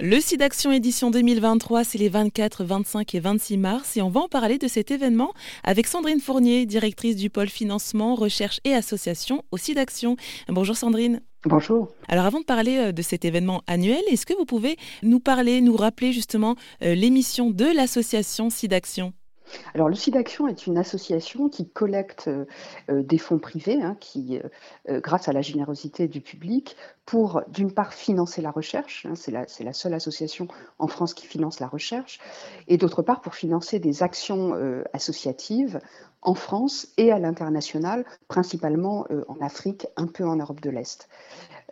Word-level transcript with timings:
Le 0.00 0.18
SIDAction 0.18 0.72
édition 0.72 1.12
2023, 1.12 1.84
c'est 1.84 1.98
les 1.98 2.08
24, 2.08 2.64
25 2.64 3.14
et 3.14 3.20
26 3.20 3.58
mars 3.58 3.96
et 3.96 4.02
on 4.02 4.08
va 4.08 4.22
en 4.22 4.28
parler 4.28 4.58
de 4.58 4.66
cet 4.66 4.90
événement 4.90 5.32
avec 5.62 5.86
Sandrine 5.86 6.18
Fournier, 6.18 6.66
directrice 6.66 7.14
du 7.14 7.30
pôle 7.30 7.48
financement, 7.48 8.16
recherche 8.16 8.58
et 8.64 8.74
association 8.74 9.44
au 9.52 9.56
SIDAction. 9.56 10.16
Bonjour 10.48 10.76
Sandrine. 10.76 11.20
Bonjour. 11.44 11.94
Alors 12.08 12.24
avant 12.24 12.40
de 12.40 12.44
parler 12.44 12.76
euh, 12.78 12.92
de 12.92 13.02
cet 13.02 13.24
événement 13.24 13.62
annuel, 13.68 14.02
est-ce 14.08 14.26
que 14.26 14.34
vous 14.36 14.46
pouvez 14.46 14.78
nous 15.04 15.20
parler, 15.20 15.60
nous 15.60 15.76
rappeler 15.76 16.12
justement 16.12 16.56
euh, 16.82 16.96
l'émission 16.96 17.50
de 17.50 17.66
l'association 17.66 18.50
SIDAction 18.50 19.12
alors, 19.74 19.88
le 19.88 19.94
SIDAction 19.94 20.48
est 20.48 20.66
une 20.66 20.78
association 20.78 21.48
qui 21.48 21.68
collecte 21.68 22.28
euh, 22.28 22.46
euh, 22.90 23.02
des 23.02 23.18
fonds 23.18 23.38
privés, 23.38 23.82
hein, 23.82 23.96
qui, 24.00 24.40
euh, 24.88 25.00
grâce 25.00 25.28
à 25.28 25.32
la 25.32 25.42
générosité 25.42 26.08
du 26.08 26.20
public, 26.20 26.76
pour 27.04 27.42
d'une 27.48 27.72
part 27.72 27.92
financer 27.92 28.40
la 28.40 28.50
recherche, 28.50 29.06
hein, 29.06 29.14
c'est 29.14 29.30
la, 29.30 29.72
seule 29.72 29.94
association 29.94 30.48
en 30.78 30.86
France 30.86 31.12
qui 31.12 31.26
finance 31.26 31.60
la 31.60 31.66
recherche, 31.66 32.18
et 32.68 32.78
d'autre 32.78 33.02
part 33.02 33.20
pour 33.20 33.34
financer 33.34 33.78
des 33.78 34.02
actions 34.02 34.54
associatives 34.94 35.80
en 36.24 36.34
France 36.34 36.88
et 36.96 37.12
à 37.12 37.18
l'international, 37.18 38.04
principalement 38.28 39.06
en 39.28 39.36
Afrique, 39.40 39.86
un 39.96 40.06
peu 40.06 40.24
en 40.24 40.36
Europe 40.36 40.60
de 40.60 40.70
l'Est. 40.70 41.08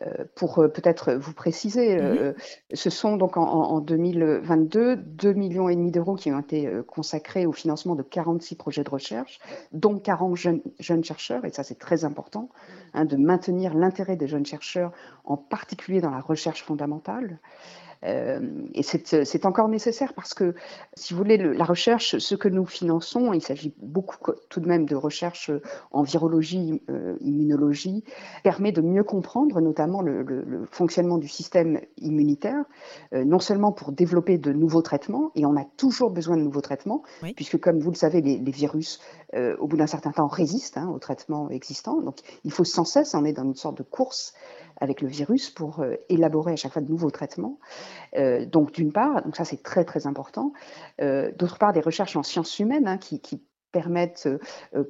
Euh, 0.06 0.24
pour 0.34 0.58
euh, 0.58 0.68
peut-être 0.68 1.12
vous 1.12 1.32
préciser, 1.32 1.96
euh, 2.00 2.32
ce 2.72 2.90
sont 2.90 3.16
donc 3.16 3.36
en, 3.36 3.80
2022 3.80 4.96
2 4.96 5.32
millions 5.34 5.68
et 5.68 5.76
demi 5.76 5.90
d'euros 5.90 6.16
qui 6.16 6.32
ont 6.32 6.40
été 6.40 6.68
consacrés 6.86 7.46
au 7.46 7.52
financement 7.52 7.94
de 7.94 8.02
46 8.02 8.56
projets 8.56 8.84
de 8.84 8.90
recherche, 8.90 9.38
dont 9.72 9.98
40 9.98 10.36
jeunes, 10.36 10.62
jeunes 10.80 11.04
chercheurs, 11.04 11.44
et 11.44 11.50
ça 11.50 11.62
c'est 11.62 11.78
très 11.78 12.04
important, 12.04 12.48
hein, 12.94 13.04
de 13.04 13.16
maintenir 13.16 13.74
l'intérêt 13.74 14.16
des 14.16 14.26
jeunes 14.26 14.46
chercheurs, 14.46 14.92
en 15.24 15.36
particulier 15.36 16.00
dans 16.00 16.10
la 16.10 16.20
recherche 16.20 16.62
fondamentale. 16.62 17.38
Euh, 18.04 18.40
et 18.74 18.82
c'est 18.82 19.46
encore 19.46 19.68
nécessaire 19.68 20.14
parce 20.14 20.34
que, 20.34 20.54
si 20.94 21.14
vous 21.14 21.18
voulez, 21.18 21.36
la 21.36 21.64
recherche, 21.64 22.18
ce 22.18 22.34
que 22.34 22.48
nous 22.48 22.66
finançons, 22.66 23.32
il 23.32 23.42
s'agit 23.42 23.74
beaucoup 23.78 24.32
tout 24.48 24.60
de 24.60 24.68
même 24.68 24.86
de 24.86 24.96
recherche 24.96 25.50
en 25.92 26.02
virologie, 26.02 26.82
euh, 26.90 27.16
immunologie, 27.20 28.04
permet 28.42 28.72
de 28.72 28.80
mieux 28.80 29.04
comprendre 29.04 29.60
notamment 29.60 30.02
le, 30.02 30.66
fonctionnement 30.70 31.18
du 31.18 31.28
système 31.28 31.80
immunitaire, 31.98 32.64
euh, 33.14 33.24
non 33.24 33.38
seulement 33.38 33.72
pour 33.72 33.92
développer 33.92 34.38
de 34.38 34.52
nouveaux 34.52 34.82
traitements, 34.82 35.30
et 35.34 35.46
on 35.46 35.56
a 35.56 35.64
toujours 35.76 36.10
besoin 36.10 36.36
de 36.36 36.42
nouveaux 36.42 36.60
traitements, 36.60 37.02
puisque 37.36 37.58
comme 37.58 37.78
vous 37.78 37.90
le 37.90 37.96
savez, 37.96 38.20
les, 38.20 38.52
virus, 38.52 39.00
au 39.60 39.66
bout 39.66 39.76
d'un 39.76 39.86
certain 39.86 40.12
temps, 40.12 40.26
résistent 40.26 40.76
hein, 40.76 40.90
aux 40.94 40.98
traitements 40.98 41.48
existants. 41.50 42.00
Donc 42.00 42.16
il 42.44 42.52
faut 42.52 42.64
sans 42.64 42.84
cesse, 42.84 43.14
on 43.14 43.24
est 43.24 43.32
dans 43.32 43.44
une 43.44 43.54
sorte 43.54 43.78
de 43.78 43.82
course 43.82 44.34
avec 44.82 45.00
le 45.00 45.06
virus 45.06 45.48
pour 45.48 45.78
euh, 45.78 45.94
élaborer 46.08 46.52
à 46.52 46.56
chaque 46.56 46.72
fois 46.72 46.82
de 46.82 46.90
nouveaux 46.90 47.12
traitements. 47.12 47.58
Euh, 48.16 48.44
donc 48.44 48.72
d'une 48.72 48.92
part, 48.92 49.22
donc 49.22 49.36
ça 49.36 49.44
c'est 49.44 49.62
très 49.62 49.84
très 49.84 50.08
important. 50.08 50.52
Euh, 51.00 51.30
d'autre 51.38 51.56
part, 51.56 51.72
des 51.72 51.80
recherches 51.80 52.16
en 52.16 52.24
sciences 52.24 52.58
humaines 52.58 52.88
hein, 52.88 52.98
qui, 52.98 53.40
permettent, 53.70 54.28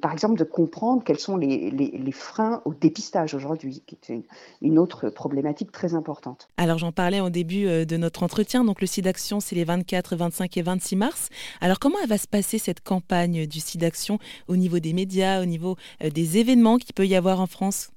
par 0.01 0.11
exemple, 0.11 0.37
de 0.37 0.43
comprendre 0.43 1.05
quels 1.05 1.17
sont 1.17 1.37
les, 1.37 2.11
freins 2.11 2.61
au 2.65 2.73
dépistage 2.73 3.33
aujourd'hui, 3.33 3.81
qui 3.87 3.95
est 3.95 4.21
une, 4.59 4.77
autre 4.77 5.09
problématique 5.09 5.71
très 5.71 5.93
importante. 5.93 6.49
Alors 6.57 6.79
j'en 6.79 6.91
parlais 6.91 7.21
au 7.21 7.29
début 7.29 7.63
de 7.85 7.95
notre 7.95 8.23
entretien, 8.23 8.65
donc 8.65 8.81
le 8.81 8.87
SIDAction, 8.87 9.39
c'est 9.39 9.55
les 9.55 9.63
24, 9.63 10.17
25 10.17 10.57
et 10.57 10.61
26 10.63 10.97
mars. 10.97 11.29
Alors 11.61 11.79
comment 11.79 11.95
va 12.09 12.17
se 12.17 12.27
passer 12.27 12.57
cette 12.57 12.81
campagne 12.81 13.47
du 13.47 13.61
SIDAction 13.61 14.19
au 14.49 14.57
niveau 14.57 14.79
des 14.79 14.91
médias, 14.91 15.41
au 15.41 15.45
niveau 15.45 15.77
des 16.01 16.37
événements 16.37 16.77
qu'il 16.77 16.93
peut 16.93 17.07
y 17.07 17.15
avoir 17.15 17.39
en 17.39 17.47
France? 17.47 17.93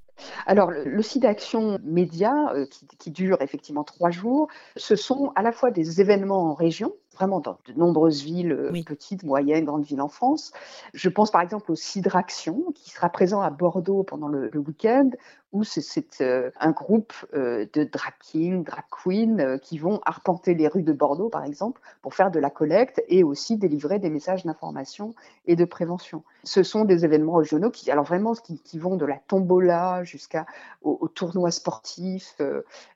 Alors, 0.46 0.70
le, 0.70 1.02
site 1.02 1.22
d'action 1.22 1.78
média, 1.82 2.52
euh, 2.54 2.66
qui, 2.98 3.10
dure 3.10 3.40
effectivement 3.40 3.84
trois 3.84 4.10
jours, 4.10 4.48
ce 4.76 4.96
sont 4.96 5.32
à 5.34 5.42
la 5.42 5.52
fois 5.52 5.70
des 5.70 6.00
événements 6.00 6.50
en 6.50 6.54
région, 6.54 6.92
vraiment 7.16 7.40
dans 7.40 7.58
de 7.66 7.72
nombreuses 7.72 8.22
villes, 8.22 8.52
euh, 8.52 8.82
petites, 8.84 9.24
moyennes, 9.24 9.64
grandes 9.64 9.84
villes 9.84 10.00
en 10.00 10.08
France. 10.08 10.52
Je 10.94 11.08
pense 11.08 11.30
par 11.30 11.40
exemple 11.40 11.72
au 11.72 11.74
Cidraction, 11.74 12.72
qui 12.74 12.90
sera 12.90 13.08
présent 13.08 13.40
à 13.40 13.50
Bordeaux 13.50 14.02
pendant 14.02 14.28
le, 14.28 14.50
week-end, 14.56 15.10
où 15.52 15.64
c'est 15.64 16.20
euh, 16.20 16.50
un 16.60 16.72
groupe 16.72 17.12
euh, 17.34 17.66
de 17.72 17.84
drag 17.84 18.14
kings, 18.20 18.64
drag 18.64 18.84
queens, 18.90 19.58
qui 19.58 19.78
vont 19.78 20.00
arpenter 20.04 20.54
les 20.54 20.68
rues 20.68 20.82
de 20.82 20.92
Bordeaux, 20.92 21.28
par 21.28 21.44
exemple, 21.44 21.80
pour 22.02 22.14
faire 22.14 22.30
de 22.30 22.38
la 22.38 22.50
collecte 22.50 23.02
et 23.08 23.24
aussi 23.24 23.56
délivrer 23.56 23.98
des 23.98 24.10
messages 24.10 24.44
d'information 24.44 25.14
et 25.46 25.56
de 25.56 25.64
prévention. 25.64 26.22
Ce 26.44 26.62
sont 26.62 26.84
des 26.84 27.04
événements 27.04 27.34
régionaux 27.34 27.70
qui, 27.70 27.90
alors 27.90 28.04
vraiment, 28.04 28.34
qui, 28.34 28.78
vont 28.78 28.96
de 28.96 29.06
la 29.06 29.18
tombola 29.26 30.04
jusqu'à 30.04 30.46
au, 30.82 31.08
tournoi 31.08 31.50
sportif, 31.50 32.40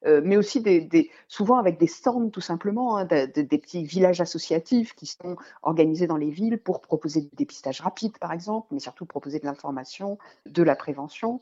mais 0.04 0.36
aussi 0.36 0.60
des, 0.60 1.10
souvent 1.28 1.58
avec 1.58 1.78
des 1.78 1.86
stands 1.86 2.28
tout 2.28 2.40
simplement, 2.40 2.96
hein, 2.96 3.04
des 3.04 3.58
petits 3.58 3.84
villages 3.84 4.09
associatifs 4.18 4.94
qui 4.94 5.06
sont 5.06 5.36
organisés 5.62 6.08
dans 6.08 6.16
les 6.16 6.30
villes 6.30 6.58
pour 6.58 6.80
proposer 6.80 7.20
du 7.20 7.30
dépistage 7.36 7.80
rapide, 7.80 8.18
par 8.18 8.32
exemple, 8.32 8.66
mais 8.72 8.80
surtout 8.80 9.06
proposer 9.06 9.38
de 9.38 9.44
l'information, 9.44 10.18
de 10.46 10.62
la 10.64 10.74
prévention. 10.74 11.40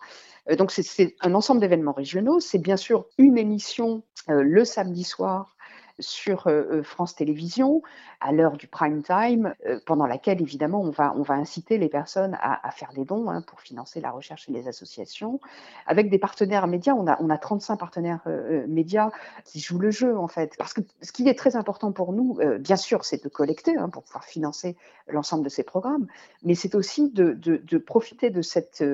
Euh, 0.50 0.56
donc, 0.56 0.70
c'est 0.70 1.16
un 1.20 1.34
ensemble 1.34 1.60
d'événements 1.60 1.92
régionaux. 1.92 2.40
C'est 2.40 2.58
bien 2.58 2.76
sûr 2.76 3.06
une 3.16 3.38
émission 3.38 4.02
euh, 4.28 4.42
le 4.42 4.64
samedi 4.64 5.04
soir 5.04 5.56
sur 5.98 6.46
euh, 6.46 6.64
euh, 6.70 6.82
France 6.82 7.14
Télévisions 7.14 7.82
à 8.20 8.32
l'heure 8.32 8.56
du 8.56 8.66
prime 8.66 9.02
time, 9.02 9.54
euh, 9.66 9.78
pendant 9.86 10.06
laquelle 10.06 10.40
évidemment 10.40 10.80
on 10.80 10.90
va, 10.90 11.14
on 11.16 11.22
va 11.22 11.34
inciter 11.34 11.78
les 11.78 11.88
personnes 11.88 12.36
à, 12.40 12.70
faire 12.72 12.92
des 12.92 13.04
dons 13.04 13.30
hein, 13.30 13.42
pour 13.42 13.60
financer 13.60 14.00
la 14.00 14.10
recherche 14.10 14.48
et 14.48 14.52
les 14.52 14.68
associations. 14.68 15.40
Avec 15.86 16.10
des 16.10 16.18
partenaires 16.18 16.66
médias, 16.66 16.94
on 16.94 17.06
a, 17.06 17.16
on 17.20 17.30
a 17.30 17.38
35 17.38 17.76
partenaires 17.76 18.20
médias 18.66 19.10
qui 19.44 19.60
jouent 19.60 19.78
le 19.78 19.90
jeu 19.90 20.18
en 20.18 20.28
fait. 20.28 20.54
Parce 20.58 20.72
que 20.72 20.80
ce 21.00 21.12
qui 21.12 21.28
est 21.28 21.38
très 21.38 21.56
important 21.56 21.92
pour 21.92 22.12
nous, 22.12 22.38
bien 22.58 22.76
sûr, 22.76 23.04
c'est 23.04 23.22
de 23.22 23.28
collecter 23.28 23.76
hein, 23.76 23.88
pour 23.88 24.02
pouvoir 24.02 24.24
financer 24.24 24.76
l'ensemble 25.08 25.44
de 25.44 25.48
ces 25.48 25.62
programmes, 25.62 26.06
mais 26.42 26.54
c'est 26.54 26.74
aussi 26.74 27.10
de, 27.10 27.32
de, 27.32 27.78
profiter 27.78 28.30
de 28.30 28.42
cet 28.42 28.84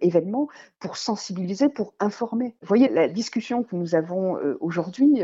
événement 0.00 0.48
pour 0.80 0.96
sensibiliser, 0.96 1.68
pour 1.68 1.94
informer. 2.00 2.56
Vous 2.60 2.68
voyez, 2.68 2.88
la 2.88 3.08
discussion 3.08 3.62
que 3.62 3.76
nous 3.76 3.94
avons 3.94 4.36
aujourd'hui, 4.60 5.22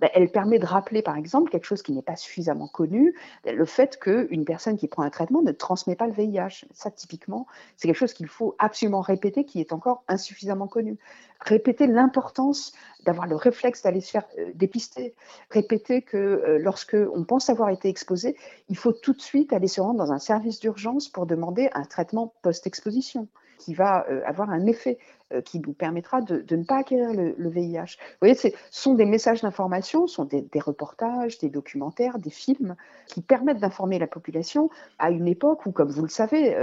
ben, 0.00 0.10
elle 0.12 0.30
permet 0.30 0.58
de 0.58 0.66
rappeler, 0.76 1.00
par 1.00 1.16
exemple, 1.16 1.50
quelque 1.50 1.64
chose 1.64 1.82
qui 1.82 1.92
n'est 1.92 2.02
pas 2.02 2.16
suffisamment 2.16 2.68
connu, 2.68 3.14
le 3.46 3.64
fait 3.64 3.98
qu'une 3.98 4.44
personne 4.44 4.76
qui 4.76 4.88
prend 4.88 5.02
un 5.02 5.10
traitement 5.10 5.40
ne 5.40 5.52
transmet 5.52 5.96
pas 5.96 6.06
le 6.06 6.12
VIH. 6.12 6.66
Ça, 6.72 6.90
typiquement, 6.90 7.46
c'est 7.76 7.88
quelque 7.88 7.96
chose 7.96 8.12
qu'il 8.12 8.28
faut 8.28 8.54
absolument 8.58 9.00
répéter, 9.00 9.44
qui 9.44 9.60
est 9.60 9.72
encore 9.72 10.04
insuffisamment 10.06 10.68
connu. 10.68 10.98
Répéter 11.40 11.86
l'importance 11.86 12.72
d'avoir 13.06 13.26
le 13.26 13.36
réflexe 13.36 13.82
d'aller 13.82 14.00
se 14.00 14.10
faire 14.10 14.26
euh, 14.38 14.50
dépister. 14.54 15.14
Répéter 15.50 16.02
que 16.02 16.16
euh, 16.16 16.58
lorsque 16.58 16.96
on 17.14 17.24
pense 17.24 17.48
avoir 17.48 17.70
été 17.70 17.88
exposé, 17.88 18.36
il 18.68 18.76
faut 18.76 18.92
tout 18.92 19.12
de 19.12 19.22
suite 19.22 19.52
aller 19.52 19.68
se 19.68 19.80
rendre 19.80 19.98
dans 19.98 20.12
un 20.12 20.18
service 20.18 20.60
d'urgence 20.60 21.08
pour 21.08 21.24
demander 21.24 21.70
un 21.72 21.84
traitement 21.84 22.34
post-exposition 22.42 23.28
qui 23.58 23.74
va 23.74 24.04
euh, 24.10 24.20
avoir 24.26 24.50
un 24.50 24.66
effet 24.66 24.98
qui 25.44 25.58
nous 25.58 25.72
permettra 25.72 26.20
de, 26.20 26.44
ne 26.54 26.62
pas 26.62 26.76
acquérir 26.76 27.12
le, 27.12 27.48
VIH. 27.48 27.96
Vous 27.98 28.16
voyez, 28.20 28.36
ce 28.36 28.46
sont 28.70 28.94
des 28.94 29.04
messages 29.04 29.40
d'information, 29.40 30.06
sont 30.06 30.24
des, 30.24 30.46
reportages, 30.60 31.38
des 31.38 31.48
documentaires, 31.48 32.20
des 32.20 32.30
films 32.30 32.76
qui 33.08 33.22
permettent 33.22 33.58
d'informer 33.58 33.98
la 33.98 34.06
population 34.06 34.70
à 35.00 35.10
une 35.10 35.26
époque 35.26 35.66
où, 35.66 35.72
comme 35.72 35.90
vous 35.90 36.02
le 36.02 36.08
savez, 36.08 36.56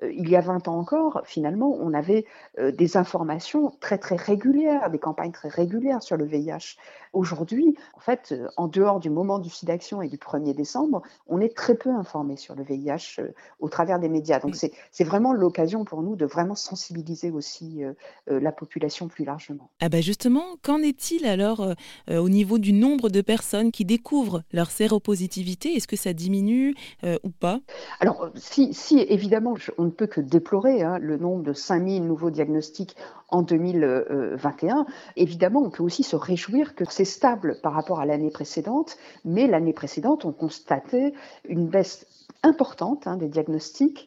il 0.00 0.28
y 0.28 0.36
a 0.36 0.40
20 0.40 0.68
ans 0.68 0.78
encore, 0.78 1.22
finalement, 1.24 1.76
on 1.80 1.92
avait 1.92 2.24
des 2.56 2.96
informations 2.96 3.72
très 3.80 3.98
très 3.98 4.14
régulières, 4.14 4.90
des 4.90 5.00
campagnes 5.00 5.32
très 5.32 5.48
régulières 5.48 5.74
sur 6.00 6.16
le 6.16 6.24
VIH. 6.24 6.76
Aujourd'hui, 7.12 7.76
en 7.94 8.00
fait, 8.00 8.34
en 8.56 8.66
dehors 8.66 9.00
du 9.00 9.10
moment 9.10 9.38
du 9.38 9.48
SIDAction 9.48 10.02
et 10.02 10.08
du 10.08 10.16
1er 10.16 10.54
décembre, 10.54 11.02
on 11.28 11.40
est 11.40 11.54
très 11.54 11.74
peu 11.76 11.90
informé 11.90 12.36
sur 12.36 12.54
le 12.54 12.64
VIH 12.64 13.20
au 13.60 13.68
travers 13.68 13.98
des 13.98 14.08
médias. 14.08 14.40
Donc 14.40 14.56
c'est 14.56 15.04
vraiment 15.04 15.32
l'occasion 15.32 15.84
pour 15.84 16.02
nous 16.02 16.16
de 16.16 16.26
vraiment 16.26 16.54
sensibiliser 16.54 17.30
aussi 17.30 17.84
euh, 17.84 17.92
euh, 18.30 18.40
la 18.40 18.52
population 18.52 19.08
plus 19.08 19.24
largement. 19.24 19.70
Ah 19.80 19.88
bah 19.88 20.00
justement, 20.00 20.44
qu'en 20.62 20.78
est-il 20.78 21.26
alors 21.26 21.60
euh, 22.08 22.18
au 22.18 22.28
niveau 22.28 22.58
du 22.58 22.72
nombre 22.72 23.08
de 23.08 23.20
personnes 23.20 23.70
qui 23.70 23.84
découvrent 23.84 24.42
leur 24.52 24.70
séropositivité? 24.70 25.74
Est-ce 25.74 25.88
que 25.88 25.96
ça 25.96 26.12
diminue 26.12 26.74
ou 27.22 27.30
pas? 27.30 27.60
Alors, 28.00 28.30
si, 28.34 28.72
si 28.74 28.98
évidemment, 29.00 29.54
on 29.78 29.84
ne 29.84 29.90
peut 29.90 30.06
que 30.06 30.20
déplorer 30.20 30.82
hein, 30.82 30.98
le 30.98 31.16
nombre 31.16 31.42
de 31.42 31.52
5000 31.52 32.04
nouveaux 32.04 32.30
diagnostics 32.30 32.96
en 33.28 33.42
2021, 33.42 34.86
évidemment, 35.16 35.62
peut 35.74 35.82
aussi 35.82 36.04
se 36.04 36.16
réjouir 36.16 36.74
que 36.74 36.84
c'est 36.88 37.04
stable 37.04 37.58
par 37.60 37.72
rapport 37.72 38.00
à 38.00 38.06
l'année 38.06 38.30
précédente, 38.30 38.96
mais 39.24 39.46
l'année 39.46 39.72
précédente, 39.72 40.24
on 40.24 40.32
constatait 40.32 41.12
une 41.48 41.66
baisse 41.66 42.06
importante 42.42 43.06
hein, 43.06 43.16
des 43.16 43.28
diagnostics 43.28 44.06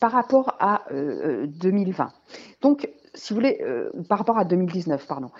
par 0.00 0.12
rapport 0.12 0.56
à 0.58 0.84
2020. 0.90 2.04
Euh, 2.04 2.08
Donc, 2.60 2.88
si 3.14 3.32
vous 3.32 3.40
voulez, 3.40 3.62
par 4.08 4.18
rapport 4.18 4.38
à 4.38 4.46
2019, 4.46 5.06
pardon. 5.06 5.30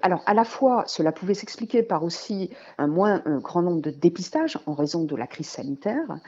alors, 0.00 0.22
à 0.24 0.32
la 0.32 0.44
fois, 0.44 0.84
cela 0.86 1.12
pouvait 1.12 1.34
s'expliquer 1.34 1.82
par 1.82 2.02
aussi 2.02 2.48
un 2.78 2.86
moins 2.86 3.22
grand 3.42 3.60
nombre 3.60 3.82
de 3.82 3.90
dépistages 3.90 4.58
en 4.64 4.72
raison 4.72 5.04
de 5.04 5.14
la 5.14 5.26
crise 5.26 5.48
sanitaire, 5.48 6.18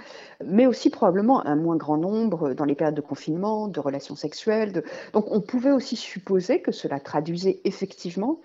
mais 0.44 0.66
aussi 0.66 0.90
probablement 0.90 1.46
un 1.46 1.56
moins 1.56 1.76
grand 1.76 1.96
nombre 1.96 2.52
dans 2.52 2.66
les 2.66 2.74
périodes 2.74 2.94
de 2.94 3.00
confinement, 3.00 3.68
de 3.68 3.80
relations 3.80 4.16
sexuelles. 4.16 4.84
Donc, 5.14 5.24
on 5.30 5.40
pouvait 5.40 5.72
aussi 5.72 5.96
supposer 5.96 6.60
que 6.60 6.72
cela 6.72 7.00
traduisait 7.00 7.60
effectivement 7.64 8.38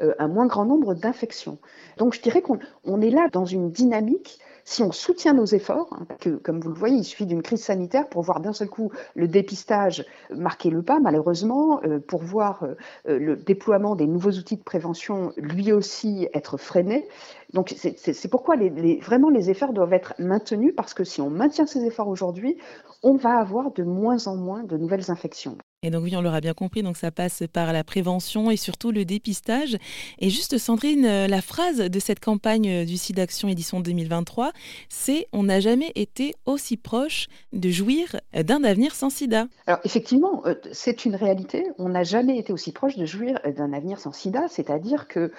un 0.00 0.28
moins 0.28 0.46
grand 0.46 0.64
nombre 0.64 0.94
d'infections. 0.94 1.58
Donc 1.98 2.14
je 2.14 2.20
dirais 2.22 2.42
qu'on 2.42 3.00
est 3.00 3.10
là 3.10 3.28
dans 3.30 3.44
une 3.44 3.70
dynamique 3.70 4.40
si 4.64 4.82
on 4.82 4.92
soutient 4.92 5.34
nos 5.34 5.44
efforts, 5.44 5.88
hein, 5.92 6.06
que, 6.20 6.30
comme 6.30 6.60
vous 6.60 6.70
le 6.70 6.78
voyez, 6.78 6.96
il 6.96 7.04
suffit 7.04 7.26
d'une 7.26 7.42
crise 7.42 7.62
sanitaire 7.62 8.08
pour 8.08 8.22
voir 8.22 8.40
d'un 8.40 8.52
seul 8.52 8.68
coup 8.68 8.90
le 9.14 9.28
dépistage 9.28 10.04
marquer 10.30 10.70
le 10.70 10.82
pas, 10.82 11.00
malheureusement, 11.00 11.80
euh, 11.84 11.98
pour 11.98 12.22
voir 12.22 12.64
euh, 12.64 12.74
le 13.18 13.36
déploiement 13.36 13.96
des 13.96 14.06
nouveaux 14.06 14.32
outils 14.32 14.56
de 14.56 14.62
prévention 14.62 15.32
lui 15.36 15.72
aussi 15.72 16.28
être 16.34 16.56
freiné. 16.56 17.08
Donc 17.52 17.74
c'est 17.76 18.30
pourquoi 18.30 18.56
vraiment 19.02 19.28
les 19.28 19.50
efforts 19.50 19.72
doivent 19.72 19.92
être 19.92 20.14
maintenus, 20.18 20.72
parce 20.74 20.94
que 20.94 21.04
si 21.04 21.20
on 21.20 21.28
maintient 21.28 21.66
ces 21.66 21.84
efforts 21.84 22.08
aujourd'hui, 22.08 22.56
on 23.02 23.16
va 23.16 23.36
avoir 23.36 23.72
de 23.72 23.82
moins 23.82 24.26
en 24.26 24.36
moins 24.36 24.62
de 24.62 24.76
nouvelles 24.76 25.10
infections. 25.10 25.58
Et 25.84 25.90
donc 25.90 26.04
oui, 26.04 26.14
on 26.14 26.22
l'aura 26.22 26.40
bien 26.40 26.54
compris, 26.54 26.84
donc 26.84 26.96
ça 26.96 27.10
passe 27.10 27.42
par 27.52 27.72
la 27.72 27.82
prévention 27.82 28.52
et 28.52 28.56
surtout 28.56 28.92
le 28.92 29.04
dépistage. 29.04 29.76
Et 30.20 30.30
juste 30.30 30.56
Sandrine, 30.56 31.04
euh, 31.04 31.26
la 31.26 31.42
phrase 31.42 31.78
de 31.78 31.98
cette 31.98 32.20
campagne 32.20 32.68
euh, 32.70 32.84
du 32.84 32.96
SIDAction 32.96 33.48
édition 33.48 33.80
2023, 33.80 34.52
c'est 34.88 35.26
on 35.32 35.42
n'a 35.42 35.58
jamais 35.58 35.90
été 35.96 36.34
aussi 36.46 36.76
proche 36.76 37.26
de 37.52 37.68
jouir 37.70 38.14
euh, 38.36 38.44
d'un 38.44 38.62
avenir 38.62 38.94
sans 38.94 39.10
sida. 39.10 39.48
Alors 39.66 39.80
effectivement, 39.82 40.44
c'est 40.70 41.04
une 41.04 41.16
réalité. 41.16 41.66
On 41.78 41.88
n'a 41.88 42.04
jamais 42.04 42.38
été 42.38 42.52
aussi 42.52 42.70
proche 42.70 42.96
de 42.96 43.04
jouir 43.04 43.40
d'un 43.56 43.72
avenir 43.72 43.98
sans 43.98 44.12
sida, 44.12 44.46
c'est-à-dire 44.48 45.08
que 45.08 45.32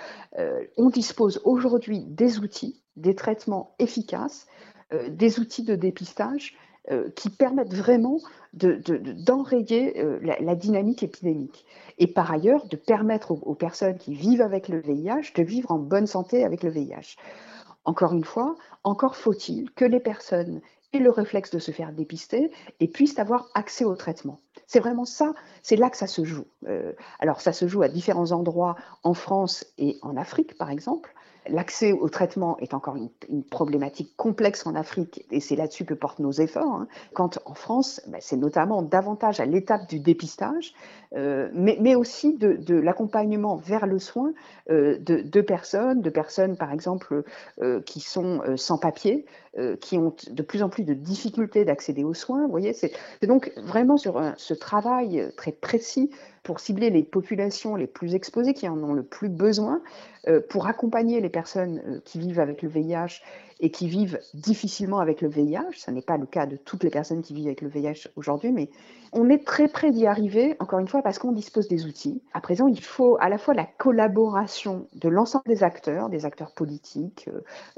on 0.77 0.89
dispose 0.89 1.41
aujourd'hui 1.45 2.03
des 2.07 2.39
outils, 2.39 2.81
des 2.97 3.15
traitements 3.15 3.75
efficaces, 3.79 4.47
des 5.09 5.39
outils 5.39 5.63
de 5.63 5.75
dépistage 5.75 6.53
euh, 6.91 7.09
qui 7.15 7.29
permettent 7.29 7.73
vraiment 7.73 8.19
d'enrayer 8.53 10.01
euh, 10.01 10.19
la, 10.21 10.55
dynamique 10.55 11.01
épidémique. 11.01 11.65
Et 11.97 12.07
par 12.07 12.29
ailleurs, 12.29 12.67
de 12.67 12.75
permettre 12.75 13.31
aux, 13.31 13.55
personnes 13.55 13.97
qui 13.97 14.13
vivent 14.13 14.41
avec 14.41 14.67
le 14.67 14.81
VIH 14.81 15.31
de 15.33 15.43
vivre 15.43 15.71
en 15.71 15.79
bonne 15.79 16.07
santé 16.07 16.43
avec 16.43 16.61
le 16.61 16.69
VIH. 16.69 17.15
Encore 17.85 18.11
une 18.11 18.25
fois, 18.25 18.55
encore 18.83 19.15
faut-il 19.15 19.71
que 19.71 19.85
les 19.85 20.01
personnes 20.01 20.59
aient 20.91 20.99
le 20.99 21.09
réflexe 21.09 21.51
de 21.51 21.59
se 21.59 21.71
faire 21.71 21.93
dépister 21.93 22.51
et 22.81 22.89
puissent 22.89 23.17
avoir 23.17 23.49
accès 23.55 23.85
au 23.85 23.95
traitement. 23.95 24.41
C'est 24.67 24.79
vraiment 24.79 25.05
ça, 25.05 25.33
c'est 25.61 25.75
là 25.75 25.89
que 25.89 25.97
ça 25.97 26.07
se 26.07 26.23
joue. 26.23 26.45
Euh, 26.67 26.93
alors 27.19 27.41
ça 27.41 27.53
se 27.53 27.67
joue 27.67 27.81
à 27.81 27.89
différents 27.89 28.31
endroits 28.31 28.75
en 29.03 29.13
France 29.13 29.65
et 29.77 29.97
en 30.01 30.17
Afrique, 30.17 30.57
par 30.57 30.69
exemple. 30.69 31.13
L'accès 31.49 31.91
au 31.91 32.07
traitement 32.07 32.57
est 32.59 32.73
encore 32.73 32.95
une, 32.95 33.43
problématique 33.43 34.15
complexe 34.15 34.65
en 34.65 34.75
Afrique 34.75 35.25
et 35.29 35.41
c'est 35.41 35.57
là-dessus 35.57 35.83
que 35.83 35.93
portent 35.93 36.19
nos 36.19 36.31
efforts. 36.31 36.73
Hein. 36.73 36.87
Quand 37.13 37.37
en 37.45 37.53
France, 37.53 37.99
ben, 38.07 38.19
c'est 38.21 38.37
notamment 38.37 38.81
davantage 38.81 39.41
à 39.41 39.45
l'étape 39.45 39.89
du 39.89 39.99
dépistage, 39.99 40.73
euh, 41.15 41.49
mais, 41.53 41.95
aussi 41.95 42.37
de, 42.37 42.75
l'accompagnement 42.75 43.57
vers 43.57 43.87
le 43.87 43.99
soin 43.99 44.31
euh, 44.69 44.97
de, 44.99 45.41
personnes, 45.41 46.01
de 46.01 46.09
personnes 46.09 46.55
par 46.55 46.71
exemple 46.71 47.23
qui 47.85 47.99
sont 47.99 48.41
sans 48.55 48.77
papier, 48.77 49.25
qui 49.81 49.97
ont 49.97 50.15
de 50.31 50.41
plus 50.43 50.63
en 50.63 50.69
plus 50.69 50.83
de 50.83 50.93
difficultés 50.93 51.65
d'accéder 51.65 52.05
aux 52.05 52.13
soins. 52.13 52.45
Vous 52.45 52.51
voyez, 52.51 52.73
c'est 52.73 52.93
donc 53.27 53.51
vraiment 53.57 53.97
sur 53.97 54.17
ce 54.43 54.53
travail 54.53 55.31
très 55.37 55.53
précis 55.53 56.11
pour 56.43 56.59
cibler 56.59 56.89
les 56.89 57.03
populations 57.03 57.75
les 57.75 57.87
plus 57.87 58.15
exposées, 58.15 58.53
qui 58.53 58.67
en 58.67 58.77
ont 58.83 58.93
le 58.93 59.03
plus 59.03 59.29
besoin, 59.29 59.81
euh, 60.27 60.41
pour 60.49 60.67
accompagner 60.67 61.21
les 61.21 61.29
personnes 61.29 61.81
euh, 61.87 61.99
qui 62.03 62.19
vivent 62.19 62.39
avec 62.39 62.61
le 62.61 62.69
VIH 62.69 63.21
et 63.61 63.71
qui 63.71 63.87
vivent 63.87 64.19
difficilement 64.33 64.99
avec 64.99 65.21
le 65.21 65.29
VIH. 65.29 65.77
Ce 65.77 65.89
n'est 65.89 66.01
pas 66.01 66.17
le 66.17 66.25
cas 66.25 66.45
de 66.45 66.57
toutes 66.57 66.83
les 66.83 66.89
personnes 66.89 67.21
qui 67.21 67.33
vivent 67.33 67.47
avec 67.47 67.61
le 67.61 67.69
VIH 67.69 68.09
aujourd'hui, 68.17 68.51
mais 68.51 68.69
on 69.13 69.29
est 69.29 69.45
très 69.45 69.69
près 69.69 69.91
d'y 69.91 70.05
arriver, 70.05 70.55
encore 70.59 70.79
une 70.79 70.87
fois, 70.87 71.01
parce 71.01 71.17
qu'on 71.17 71.31
dispose 71.31 71.69
des 71.69 71.85
outils. 71.85 72.21
À 72.33 72.41
présent, 72.41 72.67
il 72.67 72.81
faut 72.81 73.17
à 73.21 73.29
la 73.29 73.37
fois 73.37 73.53
la 73.53 73.65
collaboration 73.65 74.87
de 74.95 75.07
l'ensemble 75.07 75.45
des 75.47 75.63
acteurs, 75.63 76.09
des 76.09 76.25
acteurs 76.25 76.51
politiques, 76.51 77.29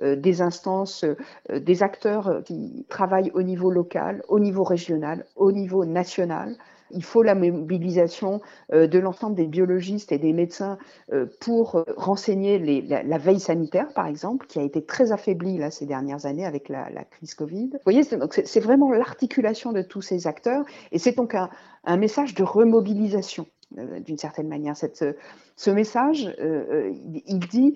euh, 0.02 0.16
des 0.16 0.42
instances, 0.42 1.06
des 1.52 1.84
acteurs 1.84 2.42
qui 2.46 2.86
travaillent 2.90 3.32
au 3.36 3.44
niveau 3.44 3.70
local, 3.70 4.24
au 4.28 4.40
niveau 4.40 4.64
régional, 4.64 5.26
au 5.36 5.52
niveau 5.52 5.86
national, 5.86 6.56
il 6.92 7.04
faut 7.04 7.24
la 7.24 7.36
mobilisation 7.36 8.42
euh, 8.74 8.88
de 8.88 9.00
l'ensemble 9.00 9.36
des 9.36 9.48
biologistes 9.48 10.12
et 10.12 10.18
des 10.18 10.34
médecins 10.34 10.78
euh, 11.12 11.26
pour 11.40 11.76
euh, 11.76 11.84
renseigner 11.98 12.60
la, 12.82 13.18
veille 13.18 13.40
sanitaire, 13.40 13.94
par 13.94 14.08
exemple, 14.08 14.46
qui 14.48 14.60
a 14.60 14.64
été 14.64 14.84
très 14.84 15.12
affaiblie 15.12 15.60
ces 15.72 15.86
dernières 15.86 16.26
années 16.26 16.46
avec 16.46 16.70
la, 16.70 16.90
crise 17.10 17.34
Covid. 17.34 17.70
Vous 17.74 17.80
voyez, 17.84 18.04
c'est 18.04 18.60
vraiment 18.60 18.92
l'articulation 18.92 19.72
de 19.72 19.82
tous 19.82 20.02
ces 20.02 20.28
acteurs 20.28 20.66
et 20.92 21.00
c'est 21.00 21.14
donc 21.14 21.36
un, 21.36 21.50
message 21.98 22.34
de 22.34 22.44
remobilisation 22.44 23.48
d'une 23.72 24.18
certaine 24.18 24.48
manière. 24.48 24.76
ce 24.76 25.70
message, 25.70 26.36
il 26.40 27.40
dit 27.40 27.76